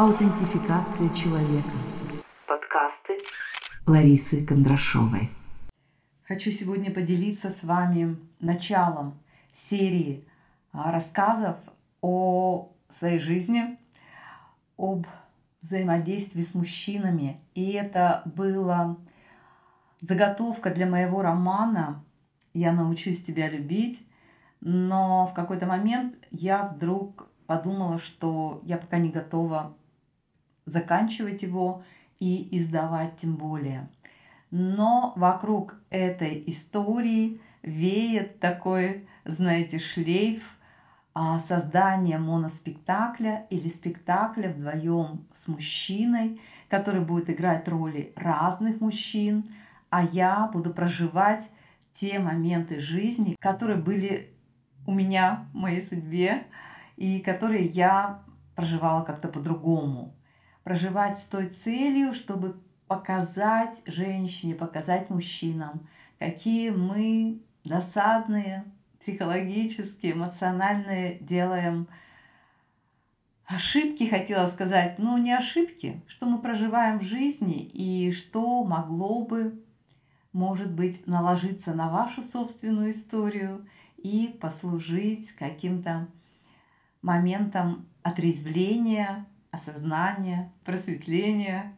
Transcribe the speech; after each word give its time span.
Аутентификация 0.00 1.10
человека. 1.10 1.68
Подкасты 2.46 3.18
Ларисы 3.86 4.46
Кондрашовой. 4.46 5.28
Хочу 6.26 6.50
сегодня 6.50 6.90
поделиться 6.90 7.50
с 7.50 7.62
вами 7.62 8.16
началом 8.38 9.20
серии 9.52 10.26
а, 10.72 10.90
рассказов 10.90 11.56
о 12.00 12.72
своей 12.88 13.18
жизни, 13.18 13.78
об 14.78 15.06
взаимодействии 15.60 16.44
с 16.44 16.54
мужчинами. 16.54 17.38
И 17.54 17.72
это 17.72 18.22
была 18.24 18.96
заготовка 20.00 20.70
для 20.70 20.86
моего 20.86 21.20
романа 21.20 22.02
«Я 22.54 22.72
научусь 22.72 23.22
тебя 23.22 23.50
любить», 23.50 24.00
но 24.62 25.26
в 25.26 25.34
какой-то 25.34 25.66
момент 25.66 26.14
я 26.30 26.64
вдруг 26.68 27.28
подумала, 27.46 27.98
что 27.98 28.62
я 28.64 28.78
пока 28.78 28.96
не 28.96 29.10
готова 29.10 29.76
заканчивать 30.70 31.42
его 31.42 31.82
и 32.18 32.48
издавать 32.56 33.16
тем 33.16 33.36
более. 33.36 33.88
Но 34.50 35.12
вокруг 35.16 35.76
этой 35.90 36.42
истории 36.46 37.40
веет 37.62 38.40
такой, 38.40 39.06
знаете, 39.24 39.78
шлейф 39.78 40.42
а, 41.12 41.38
создания 41.38 42.18
моноспектакля 42.18 43.46
или 43.50 43.68
спектакля 43.68 44.48
вдвоем 44.50 45.26
с 45.34 45.48
мужчиной, 45.48 46.40
который 46.68 47.00
будет 47.00 47.30
играть 47.30 47.68
роли 47.68 48.12
разных 48.16 48.80
мужчин, 48.80 49.50
а 49.90 50.04
я 50.04 50.48
буду 50.52 50.72
проживать 50.72 51.50
те 51.92 52.18
моменты 52.18 52.78
жизни, 52.78 53.36
которые 53.40 53.78
были 53.78 54.32
у 54.86 54.92
меня 54.92 55.46
в 55.52 55.56
моей 55.56 55.82
судьбе 55.82 56.44
и 56.96 57.18
которые 57.20 57.66
я 57.66 58.22
проживала 58.54 59.04
как-то 59.04 59.28
по-другому. 59.28 60.14
Проживать 60.64 61.18
с 61.18 61.24
той 61.24 61.48
целью, 61.48 62.14
чтобы 62.14 62.60
показать 62.86 63.80
женщине, 63.86 64.54
показать 64.54 65.10
мужчинам, 65.10 65.86
какие 66.18 66.70
мы 66.70 67.40
досадные, 67.64 68.64
психологические, 68.98 70.12
эмоциональные 70.12 71.18
делаем 71.20 71.88
ошибки, 73.46 74.08
хотела 74.08 74.46
сказать, 74.46 74.98
но 74.98 75.18
не 75.18 75.32
ошибки, 75.32 76.00
что 76.06 76.26
мы 76.26 76.38
проживаем 76.38 76.98
в 76.98 77.04
жизни 77.04 77.62
и 77.62 78.12
что 78.12 78.62
могло 78.64 79.24
бы, 79.24 79.62
может 80.32 80.72
быть, 80.72 81.06
наложиться 81.06 81.74
на 81.74 81.90
вашу 81.90 82.22
собственную 82.22 82.92
историю 82.92 83.66
и 83.96 84.36
послужить 84.40 85.32
каким-то 85.32 86.08
моментом 87.02 87.86
отрезвления, 88.02 89.26
осознания, 89.50 90.52
просветления. 90.64 91.76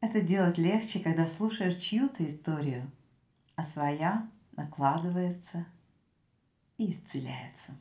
Это 0.00 0.20
делать 0.20 0.58
легче, 0.58 1.00
когда 1.00 1.26
слушаешь 1.26 1.80
чью-то 1.80 2.24
историю, 2.26 2.90
а 3.56 3.62
своя 3.62 4.28
накладывается 4.56 5.66
и 6.78 6.90
исцеляется. 6.90 7.72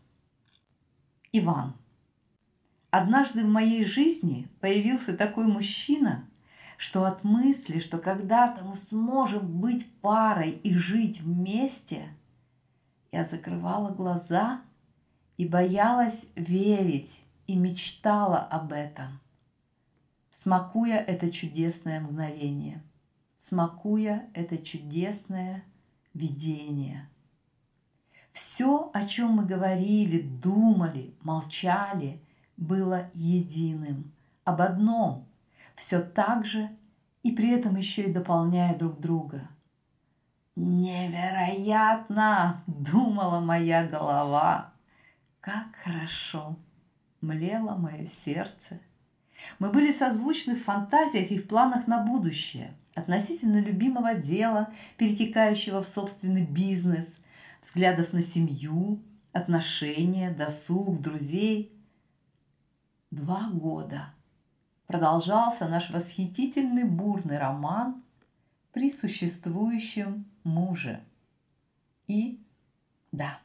Иван. 1.32 1.76
Однажды 2.92 3.44
в 3.44 3.50
моей 3.50 3.86
жизни 3.86 4.48
появился 4.62 5.18
такой 5.18 5.48
мужчина, 5.48 6.30
что 6.78 7.06
от 7.06 7.24
мысли, 7.24 7.80
что 7.80 7.98
когда-то 7.98 8.64
мы 8.64 8.76
сможем 8.76 9.60
быть 9.60 9.92
парой 10.02 10.52
и 10.52 10.76
жить 10.76 11.22
вместе, 11.22 12.08
я 13.12 13.26
закрывала 13.26 13.90
глаза 13.92 14.62
и 15.38 15.48
боялась 15.48 16.28
верить 16.36 17.24
и 17.48 17.56
мечтала 17.56 18.40
об 18.40 18.74
этом– 18.74 19.22
смакуя 20.34 20.98
это 20.98 21.30
чудесное 21.30 22.02
мгновение, 22.02 22.84
смакуя 23.36 24.28
это 24.34 24.58
чудесное 24.58 25.64
видение. 26.14 27.08
Все, 28.32 28.90
о 28.94 29.06
чем 29.06 29.34
мы 29.34 29.46
говорили, 29.46 30.22
думали, 30.22 31.14
молчали, 31.22 32.20
было 32.58 33.12
единым, 33.14 34.12
об 34.44 34.62
одном, 34.62 35.28
все 35.76 36.02
так 36.02 36.46
же 36.46 36.70
и 37.22 37.32
при 37.32 37.52
этом 37.52 37.76
еще 37.76 38.06
и 38.06 38.14
дополняя 38.14 38.76
друг 38.76 39.00
друга. 39.00 39.48
Невероятно, 40.56 42.64
думала 42.66 43.40
моя 43.40 43.88
голова, 43.88 44.74
как 45.42 45.76
хорошо, 45.84 46.56
млело 47.24 47.76
мое 47.76 48.06
сердце– 48.06 48.80
мы 49.60 49.70
были 49.70 49.92
созвучны 49.92 50.56
в 50.56 50.64
фантазиях 50.64 51.32
и 51.32 51.38
в 51.38 51.48
планах 51.48 51.88
на 51.88 52.00
будущее, 52.00 52.74
относительно 52.96 53.58
любимого 53.58 54.16
дела, 54.16 54.72
перетекающего 54.98 55.82
в 55.82 55.88
собственный 55.88 56.46
бизнес, 56.46 57.20
взглядов 57.62 58.14
на 58.14 58.22
семью, 58.22 59.02
отношения, 59.32 60.32
досуг, 60.32 61.02
друзей. 61.02 61.72
Два 63.12 63.50
года 63.50 64.14
продолжался 64.88 65.68
наш 65.68 65.90
восхитительный 65.90 66.84
бурный 66.84 67.38
роман 67.38 68.04
при 68.72 68.92
существующем 68.92 70.26
муже. 70.44 71.04
И 72.08 72.44
да, 73.12 73.40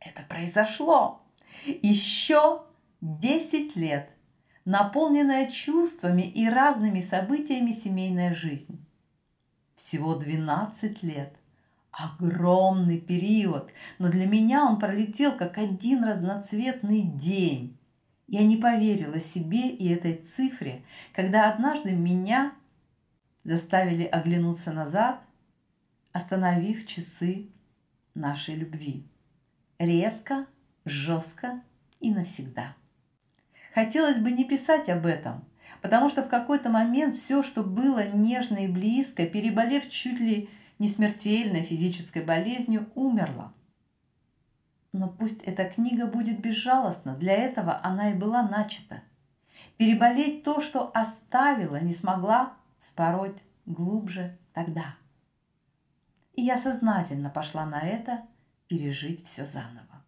это 0.00 0.22
произошло. 0.28 1.22
Еще 1.64 2.62
10 3.02 3.76
лет– 3.76 4.10
наполненная 4.64 5.50
чувствами 5.50 6.22
и 6.22 6.48
разными 6.48 7.00
событиями 7.00 7.72
семейная 7.72 8.34
жизнь. 8.34 8.84
Всего 9.74 10.14
12 10.14 11.02
лет. 11.02 11.34
Огромный 11.90 12.98
период, 12.98 13.70
но 13.98 14.08
для 14.08 14.26
меня 14.26 14.64
он 14.64 14.78
пролетел 14.78 15.36
как 15.36 15.58
один 15.58 16.04
разноцветный 16.04 17.02
день. 17.02 17.76
Я 18.28 18.44
не 18.44 18.56
поверила 18.56 19.20
себе 19.20 19.68
и 19.68 19.88
этой 19.88 20.14
цифре, 20.14 20.82
когда 21.12 21.52
однажды 21.52 21.92
меня 21.92 22.54
заставили 23.44 24.04
оглянуться 24.04 24.72
назад, 24.72 25.20
остановив 26.12 26.86
часы 26.86 27.48
нашей 28.14 28.54
любви. 28.54 29.06
Резко, 29.78 30.46
жестко 30.86 31.60
и 32.00 32.10
навсегда. 32.10 32.74
Хотелось 33.74 34.18
бы 34.18 34.30
не 34.30 34.44
писать 34.44 34.88
об 34.90 35.06
этом, 35.06 35.44
потому 35.80 36.08
что 36.08 36.22
в 36.22 36.28
какой-то 36.28 36.68
момент 36.68 37.16
все, 37.16 37.42
что 37.42 37.62
было 37.62 38.06
нежно 38.06 38.58
и 38.58 38.68
близко, 38.68 39.26
переболев 39.26 39.88
чуть 39.88 40.20
ли 40.20 40.50
не 40.78 40.88
смертельной 40.88 41.62
физической 41.62 42.22
болезнью, 42.22 42.90
умерло. 42.94 43.54
Но 44.92 45.08
пусть 45.08 45.42
эта 45.44 45.64
книга 45.64 46.06
будет 46.06 46.40
безжалостна, 46.40 47.16
для 47.16 47.32
этого 47.32 47.80
она 47.82 48.10
и 48.10 48.14
была 48.14 48.42
начата. 48.42 49.02
Переболеть 49.78 50.42
то, 50.42 50.60
что 50.60 50.90
оставила, 50.92 51.80
не 51.80 51.94
смогла 51.94 52.54
спороть 52.78 53.42
глубже 53.64 54.36
тогда. 54.52 54.96
И 56.34 56.42
я 56.42 56.58
сознательно 56.58 57.30
пошла 57.30 57.64
на 57.64 57.80
это 57.80 58.22
пережить 58.68 59.26
все 59.26 59.46
заново. 59.46 60.04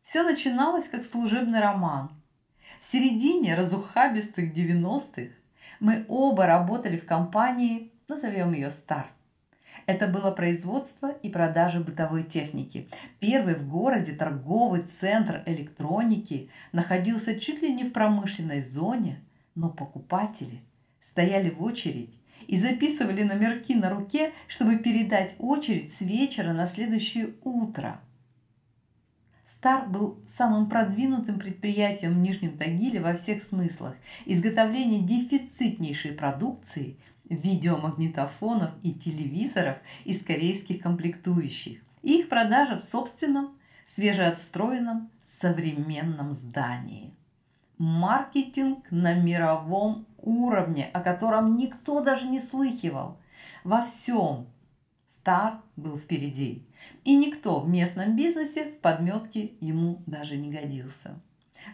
Все 0.00 0.22
начиналось 0.22 0.88
как 0.88 1.04
служебный 1.04 1.60
роман, 1.60 2.10
в 2.78 2.84
середине 2.84 3.54
разухабистых 3.54 4.52
90-х 4.52 5.32
мы 5.80 6.04
оба 6.08 6.46
работали 6.46 6.96
в 6.96 7.04
компании, 7.04 7.92
назовем 8.08 8.52
ее 8.52 8.70
«Стар». 8.70 9.10
Это 9.86 10.06
было 10.06 10.30
производство 10.30 11.08
и 11.08 11.30
продажа 11.30 11.80
бытовой 11.80 12.22
техники. 12.22 12.88
Первый 13.20 13.54
в 13.54 13.68
городе 13.68 14.12
торговый 14.12 14.82
центр 14.82 15.42
электроники 15.46 16.50
находился 16.72 17.40
чуть 17.40 17.62
ли 17.62 17.72
не 17.72 17.84
в 17.84 17.92
промышленной 17.92 18.60
зоне, 18.60 19.20
но 19.54 19.70
покупатели 19.70 20.60
стояли 21.00 21.50
в 21.50 21.62
очередь 21.62 22.14
и 22.46 22.58
записывали 22.58 23.22
номерки 23.22 23.74
на 23.74 23.88
руке, 23.88 24.32
чтобы 24.46 24.76
передать 24.76 25.34
очередь 25.38 25.92
с 25.92 26.00
вечера 26.00 26.52
на 26.52 26.66
следующее 26.66 27.34
утро– 27.42 28.00
Стар 29.48 29.88
был 29.88 30.20
самым 30.28 30.68
продвинутым 30.68 31.38
предприятием 31.38 32.12
в 32.12 32.18
Нижнем 32.18 32.58
Тагиле 32.58 33.00
во 33.00 33.14
всех 33.14 33.42
смыслах. 33.42 33.96
Изготовление 34.26 35.00
дефицитнейшей 35.00 36.12
продукции, 36.12 36.98
видеомагнитофонов 37.30 38.72
и 38.82 38.92
телевизоров 38.92 39.78
из 40.04 40.22
корейских 40.22 40.82
комплектующих. 40.82 41.80
И 42.02 42.18
их 42.18 42.28
продажа 42.28 42.78
в 42.78 42.84
собственном, 42.84 43.56
свежеотстроенном, 43.86 45.10
современном 45.22 46.34
здании. 46.34 47.14
Маркетинг 47.78 48.84
на 48.90 49.14
мировом 49.14 50.04
уровне, 50.18 50.90
о 50.92 51.00
котором 51.00 51.56
никто 51.56 52.04
даже 52.04 52.26
не 52.26 52.40
слыхивал. 52.40 53.16
Во 53.64 53.82
всем 53.82 54.46
Стар 55.06 55.62
был 55.76 55.96
впереди. 55.96 56.67
И 57.04 57.16
никто 57.16 57.60
в 57.60 57.68
местном 57.68 58.16
бизнесе 58.16 58.64
в 58.64 58.78
подметке 58.80 59.52
ему 59.60 60.02
даже 60.06 60.36
не 60.36 60.50
годился. 60.50 61.20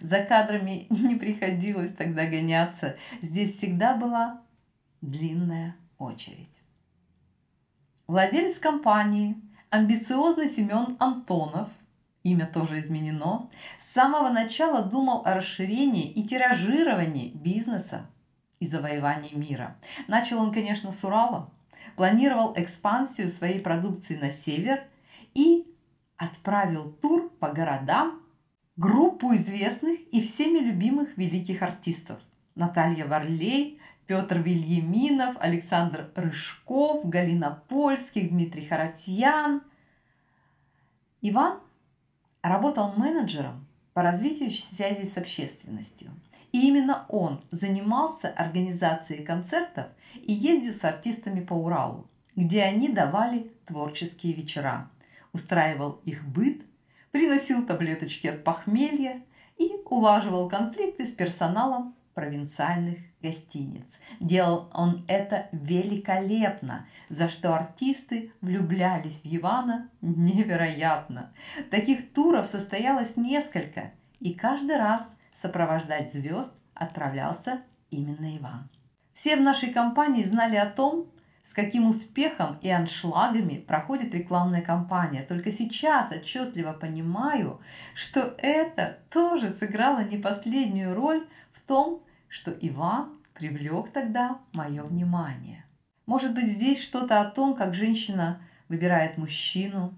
За 0.00 0.20
кадрами 0.20 0.86
не 0.90 1.16
приходилось 1.16 1.94
тогда 1.94 2.26
гоняться. 2.26 2.96
Здесь 3.22 3.56
всегда 3.56 3.96
была 3.96 4.42
длинная 5.00 5.76
очередь. 5.98 6.48
Владелец 8.06 8.58
компании, 8.58 9.36
амбициозный 9.70 10.48
Семен 10.48 10.96
Антонов, 10.98 11.68
имя 12.22 12.46
тоже 12.46 12.80
изменено, 12.80 13.50
с 13.78 13.90
самого 13.92 14.28
начала 14.28 14.82
думал 14.82 15.22
о 15.24 15.34
расширении 15.34 16.10
и 16.10 16.22
тиражировании 16.22 17.30
бизнеса 17.30 18.06
и 18.60 18.66
завоевании 18.66 19.34
мира. 19.34 19.76
Начал 20.06 20.40
он, 20.40 20.52
конечно, 20.52 20.92
с 20.92 21.02
Урала, 21.04 21.50
планировал 21.96 22.54
экспансию 22.56 23.28
своей 23.28 23.60
продукции 23.60 24.16
на 24.16 24.30
север 24.30 24.84
и 25.34 25.66
отправил 26.16 26.92
тур 27.02 27.30
по 27.40 27.50
городам 27.50 28.22
группу 28.76 29.34
известных 29.34 30.00
и 30.12 30.22
всеми 30.22 30.58
любимых 30.58 31.16
великих 31.16 31.62
артистов. 31.62 32.18
Наталья 32.54 33.06
Варлей, 33.06 33.80
Петр 34.06 34.38
Вильяминов, 34.38 35.36
Александр 35.40 36.10
Рыжков, 36.14 37.08
Галина 37.08 37.62
Польских, 37.68 38.30
Дмитрий 38.30 38.66
Харатьян. 38.66 39.62
Иван 41.20 41.60
работал 42.42 42.92
менеджером 42.92 43.66
по 43.94 44.02
развитию 44.02 44.50
связи 44.50 45.04
с 45.04 45.16
общественностью. 45.16 46.10
И 46.52 46.68
именно 46.68 47.06
он 47.08 47.40
занимался 47.50 48.28
организацией 48.28 49.24
концертов 49.24 49.86
и 50.14 50.32
ездил 50.32 50.74
с 50.74 50.84
артистами 50.84 51.40
по 51.40 51.54
Уралу, 51.54 52.06
где 52.36 52.62
они 52.62 52.88
давали 52.88 53.50
творческие 53.66 54.34
вечера, 54.34 54.88
устраивал 55.34 56.00
их 56.04 56.24
быт, 56.26 56.62
приносил 57.10 57.66
таблеточки 57.66 58.28
от 58.28 58.42
похмелья 58.42 59.22
и 59.58 59.70
улаживал 59.84 60.48
конфликты 60.48 61.06
с 61.06 61.12
персоналом 61.12 61.94
провинциальных 62.14 62.98
гостиниц. 63.20 63.98
Делал 64.20 64.70
он 64.72 65.04
это 65.08 65.48
великолепно, 65.52 66.86
за 67.10 67.28
что 67.28 67.54
артисты 67.54 68.32
влюблялись 68.40 69.20
в 69.22 69.36
Ивана 69.36 69.90
невероятно. 70.00 71.32
Таких 71.70 72.12
туров 72.12 72.46
состоялось 72.46 73.16
несколько, 73.16 73.92
и 74.20 74.32
каждый 74.32 74.76
раз 74.76 75.02
сопровождать 75.36 76.12
звезд 76.12 76.54
отправлялся 76.74 77.62
именно 77.90 78.36
Иван. 78.36 78.68
Все 79.12 79.36
в 79.36 79.40
нашей 79.40 79.72
компании 79.72 80.24
знали 80.24 80.56
о 80.56 80.66
том, 80.66 81.06
с 81.44 81.52
каким 81.52 81.86
успехом 81.86 82.58
и 82.62 82.70
аншлагами 82.70 83.58
проходит 83.58 84.14
рекламная 84.14 84.62
кампания. 84.62 85.22
Только 85.22 85.52
сейчас 85.52 86.10
отчетливо 86.10 86.72
понимаю, 86.72 87.60
что 87.94 88.34
это 88.38 88.98
тоже 89.10 89.50
сыграло 89.50 90.02
не 90.02 90.16
последнюю 90.16 90.94
роль 90.94 91.26
в 91.52 91.60
том, 91.60 92.02
что 92.28 92.50
Иван 92.50 93.10
привлек 93.34 93.90
тогда 93.90 94.40
мое 94.52 94.82
внимание. 94.82 95.66
Может 96.06 96.34
быть, 96.34 96.46
здесь 96.46 96.82
что-то 96.82 97.20
о 97.20 97.30
том, 97.30 97.54
как 97.54 97.74
женщина 97.74 98.40
выбирает 98.68 99.18
мужчину. 99.18 99.94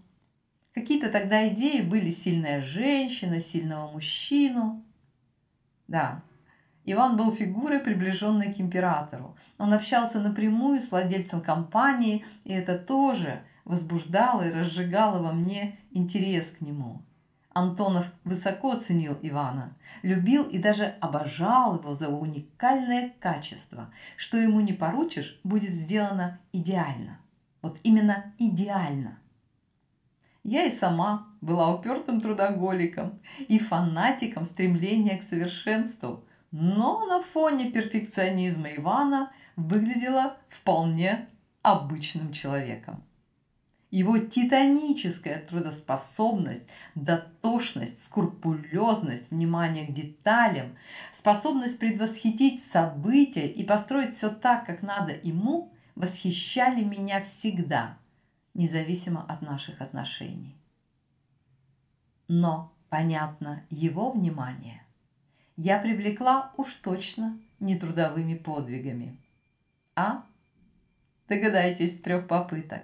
Какие-то 0.74 1.10
тогда 1.10 1.48
идеи 1.48 1.80
были 1.80 2.10
сильная 2.10 2.60
женщина, 2.60 3.40
сильного 3.40 3.90
мужчину. 3.92 4.84
Да, 5.86 6.22
Иван 6.88 7.16
был 7.16 7.32
фигурой, 7.32 7.80
приближенной 7.80 8.54
к 8.54 8.60
императору. 8.60 9.36
Он 9.58 9.72
общался 9.72 10.20
напрямую 10.20 10.80
с 10.80 10.90
владельцем 10.90 11.40
компании, 11.40 12.24
и 12.44 12.52
это 12.52 12.78
тоже 12.78 13.42
возбуждало 13.64 14.48
и 14.48 14.52
разжигало 14.52 15.20
во 15.20 15.32
мне 15.32 15.78
интерес 15.90 16.52
к 16.52 16.60
нему. 16.60 17.02
Антонов 17.52 18.06
высоко 18.22 18.76
ценил 18.76 19.18
Ивана, 19.22 19.74
любил 20.02 20.44
и 20.44 20.58
даже 20.58 20.94
обожал 21.00 21.76
его 21.76 21.94
за 21.94 22.08
уникальное 22.08 23.14
качество. 23.18 23.90
Что 24.16 24.36
ему 24.36 24.60
не 24.60 24.72
поручишь, 24.72 25.40
будет 25.42 25.74
сделано 25.74 26.38
идеально. 26.52 27.18
Вот 27.62 27.78
именно 27.82 28.32
идеально. 28.38 29.18
Я 30.44 30.66
и 30.66 30.70
сама 30.70 31.26
была 31.40 31.74
упертым 31.74 32.20
трудоголиком 32.20 33.18
и 33.48 33.58
фанатиком 33.58 34.44
стремления 34.44 35.16
к 35.16 35.24
совершенству, 35.24 36.25
но 36.58 37.04
на 37.04 37.22
фоне 37.22 37.70
перфекционизма 37.70 38.74
Ивана 38.76 39.30
выглядела 39.56 40.38
вполне 40.48 41.28
обычным 41.60 42.32
человеком. 42.32 43.04
Его 43.90 44.16
титаническая 44.16 45.38
трудоспособность, 45.38 46.66
дотошность, 46.94 48.02
скрупулезность, 48.02 49.30
внимание 49.30 49.86
к 49.86 49.92
деталям, 49.92 50.78
способность 51.12 51.78
предвосхитить 51.78 52.64
события 52.64 53.46
и 53.46 53.62
построить 53.62 54.14
все 54.14 54.30
так, 54.30 54.64
как 54.64 54.80
надо 54.80 55.12
ему, 55.12 55.74
восхищали 55.94 56.82
меня 56.82 57.22
всегда, 57.22 57.98
независимо 58.54 59.26
от 59.28 59.42
наших 59.42 59.82
отношений. 59.82 60.56
Но, 62.28 62.72
понятно, 62.88 63.62
его 63.68 64.10
внимание 64.10 64.85
я 65.56 65.78
привлекла 65.78 66.52
уж 66.56 66.74
точно 66.74 67.38
не 67.60 67.78
трудовыми 67.78 68.36
подвигами. 68.36 69.16
А? 69.94 70.24
Догадайтесь, 71.28 72.00
трех 72.00 72.26
попыток 72.26 72.82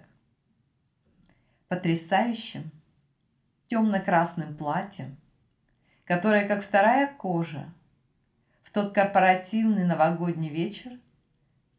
потрясающим 1.73 2.71
темно-красным 3.69 4.55
платьем, 4.55 5.17
которое, 6.05 6.47
как 6.47 6.63
вторая 6.63 7.11
кожа, 7.17 7.73
в 8.63 8.71
тот 8.71 8.93
корпоративный 8.93 9.87
новогодний 9.87 10.51
вечер 10.51 11.01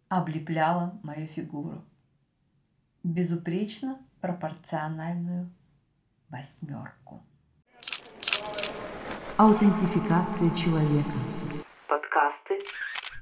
облепляло 0.09 0.99
мою 1.03 1.27
фигуру. 1.27 1.85
Безупречно 3.03 3.99
пропорциональную 4.19 5.53
восьмерку. 6.29 7.23
Аутентификация 9.35 10.51
человека. 10.51 11.09
Подкасты 11.87 12.59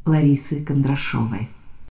Ларисы 0.06 0.62
Кондрашовой. 0.66 1.48